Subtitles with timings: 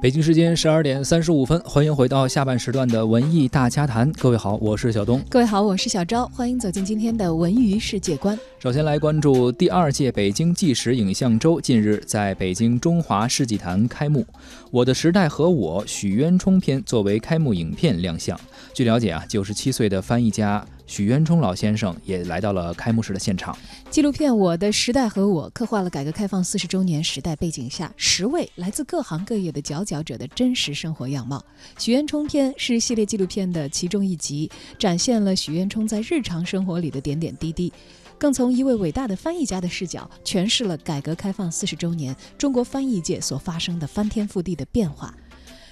[0.00, 4.12] 北京时间十二点三十五分，欢迎回到下半时段的文艺大家谈。
[4.12, 5.20] 各位好，我是小东。
[5.28, 6.24] 各位好，我是小昭。
[6.28, 8.38] 欢迎走进今天的文娱世界观。
[8.60, 14.20] 首先来关注第二届北京纪实影像周近日在北京中华世纪坛开幕，
[14.70, 18.38] 《我的时代和我》许渊冲篇作为开幕影片亮相。
[18.72, 20.64] 据了解啊，九十七岁的翻译家。
[20.88, 23.56] 许渊冲老先生也来到了开幕式的现场。
[23.90, 31.44] 纪录片《我的时代和我》刻画了改革开放四十周年时代背景下十位来自各行各业的佼佼者的真实生活样貌。
[31.78, 37.70] 许渊冲篇是系列纪录片的其中一集，展现了许渊冲在日常生活里的点点滴滴，
[38.16, 45.14] 更从一位伟大的翻译家的视角诠释了改革开放四十周年中国翻译界所发生的翻天覆地的变化。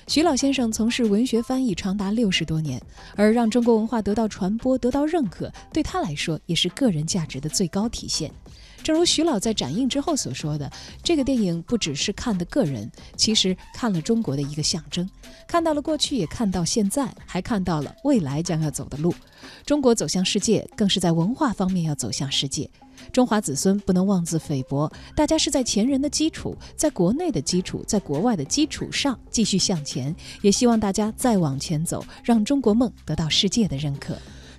[0.09, 2.81] 徐老先生从事文学翻译长达六十多年，
[3.17, 8.31] 而让中国文化得到传播、得到认可，对他来说也是个人价值的最高体现。
[8.85, 10.71] 正如徐老在展映之后所说的，
[11.03, 15.09] 这个电影不只是看的个人，其实看了中国的一个象征，
[15.49, 19.13] 看到了过去，也看到现在，还看到了未来将要走的路。
[19.65, 22.71] 中国走向世界，更是在文化方面要走向世界。
[23.13, 34.17] 中华子孙不能妄自菲薄，大家是在前人的基础，在国内的基础，在国外的基础上继续向前，也希望大家再往前走，让中国梦得到世界的认可。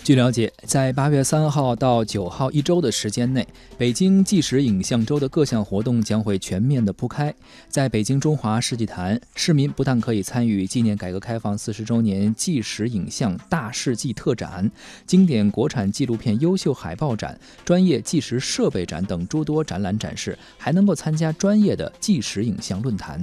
[0.08, 3.46] 据了解，在八月三号到九号一周的时间内，
[3.78, 7.36] 北京纪实影像周的各项活动将会全面的铺开。
[7.68, 14.72] 在北京中华世纪坛，市民不但可以参与纪念改革开放四十周年纪实影像大世纪特展、
[15.06, 23.22] 经典国产纪录片优秀海报展、专业纪实设备展等诸多展览展示，还能够参加专业的纪实影像论坛。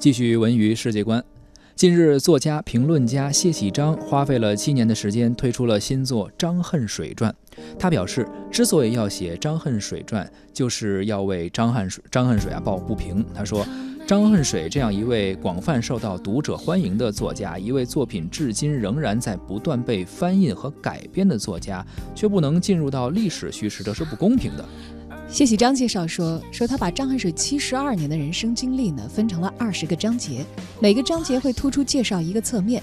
[0.00, 1.22] 继续文娱世界观。
[1.76, 7.30] 近日，作家、评论家谢喜章花费了七年的时间推出了新作《张恨水传》。
[7.78, 13.22] 他表示，之所以要写《张恨水传》，就是要为张恨水张恨水啊抱不平。
[13.34, 13.66] 他说，
[14.06, 24.64] 张恨水这样一位广泛受到读者欢迎的作家，一位作品至今仍然在不断被翻印和改编的作家，却不能进入到历史叙事，这是不公平的。
[25.32, 30.44] 谢喜章介绍说：“说他把张恨水七十二年的人生经历呢，分成了二十个章节，
[30.80, 32.82] 每个章节会突出介绍一个侧面。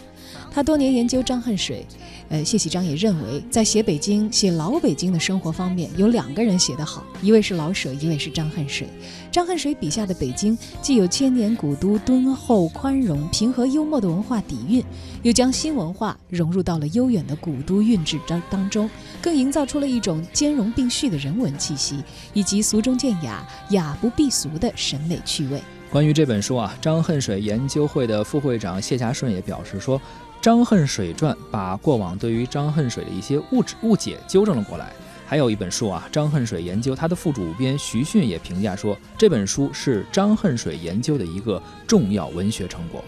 [0.52, 1.86] 他多年研究张恨水，
[2.30, 8.88] 呃，谢喜章也认为，在写北京、写老北京的生活方面，有两个人写得好，一位是老舍，一位是张恨水。
[9.32, 14.84] 张恨水笔下的北京，既有千年古都敦厚、宽容、平和、幽默的文化底蕴，
[15.24, 18.90] 又将新文化融入到了悠远的古都韵致当当中，
[19.22, 25.62] 更营造出了一种兼容并蓄的人文气息。”以及俗中见雅、雅不避俗的审美趣味。
[25.90, 29.98] 关于这本书啊，张恨水研究会的副会长谢家顺也表示说，
[30.42, 34.92] 《张恨水传》把过往对于张恨水的一些物质误解纠正了过来。
[35.25, 43.04] 还有一本书啊，《张恨水研究》，他的副主编徐迅也评价说，这本书是张恨水研究的一个重要文学成果。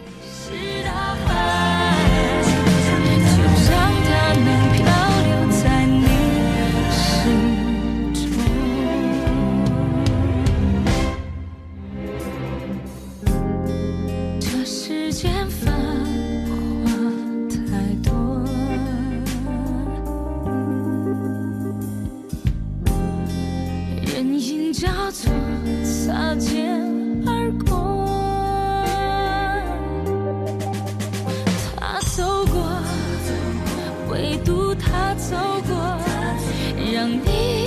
[37.00, 37.59] 想你。